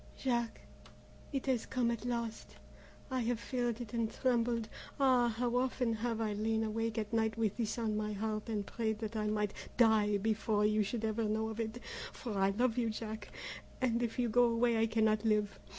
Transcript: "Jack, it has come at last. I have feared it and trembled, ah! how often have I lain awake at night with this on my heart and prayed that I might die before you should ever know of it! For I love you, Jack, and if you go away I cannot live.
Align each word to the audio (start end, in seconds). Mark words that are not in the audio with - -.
"Jack, 0.17 0.61
it 1.31 1.45
has 1.45 1.67
come 1.67 1.91
at 1.91 2.05
last. 2.05 2.55
I 3.11 3.19
have 3.19 3.39
feared 3.39 3.79
it 3.81 3.93
and 3.93 4.11
trembled, 4.11 4.67
ah! 4.99 5.27
how 5.29 5.55
often 5.57 5.93
have 5.93 6.19
I 6.19 6.33
lain 6.33 6.63
awake 6.63 6.97
at 6.97 7.13
night 7.13 7.37
with 7.37 7.55
this 7.57 7.77
on 7.77 7.95
my 7.95 8.11
heart 8.13 8.49
and 8.49 8.65
prayed 8.65 8.97
that 8.97 9.15
I 9.15 9.27
might 9.27 9.53
die 9.77 10.17
before 10.17 10.65
you 10.65 10.81
should 10.81 11.05
ever 11.05 11.25
know 11.25 11.49
of 11.49 11.59
it! 11.59 11.79
For 12.11 12.35
I 12.35 12.49
love 12.49 12.79
you, 12.79 12.89
Jack, 12.89 13.29
and 13.79 14.01
if 14.01 14.17
you 14.17 14.27
go 14.27 14.45
away 14.45 14.75
I 14.79 14.87
cannot 14.87 15.23
live. 15.23 15.59